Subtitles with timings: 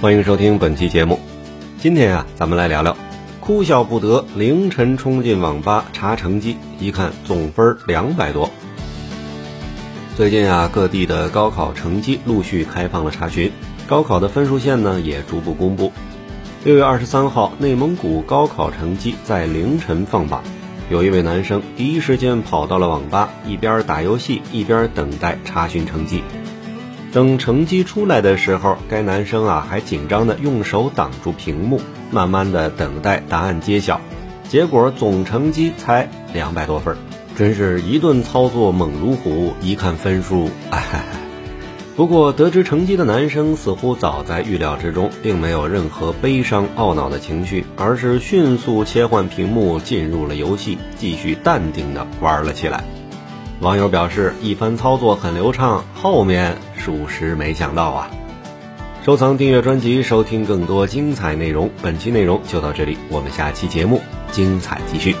[0.00, 1.18] 欢迎收听本期节目。
[1.78, 2.96] 今天啊，咱们来聊聊，
[3.40, 8.50] 哭笑不得，凌晨冲进网吧查成绩，一看总分两百多。
[10.16, 13.50] 最近啊，各地的高考成绩陆续开放了查询，
[13.86, 15.90] 高考的分数线呢也逐步公布。
[16.64, 20.42] 六月二十三号，内蒙古高考成绩在凌晨放榜，
[20.90, 26.22] 有一位男生第一时间跑到了网吧，一边打游戏一边等待查询成绩。
[27.14, 31.80] 等成绩出来的时候，该男生啊还紧张的用手挡住屏幕，
[32.10, 34.00] 慢慢的等待答案揭晓。
[34.48, 36.96] 结果总成绩才两百多分，
[37.36, 39.54] 真是一顿操作猛如虎。
[39.60, 41.04] 一看分数，哎，
[41.94, 52.82] 不过得知成绩的男生似乎早在预料之中，并没有任何悲伤懊恼的情绪，而是迅速切换屏幕进入了游戏，继续淡定的玩了起来。
[53.60, 58.10] 网友表示，一番操作很流畅，后面属实没想到啊！
[59.04, 61.70] 收藏、订阅专辑，收听更多精彩内容。
[61.82, 64.00] 本期内容就到这里，我们下期节目
[64.32, 65.14] 精彩继续。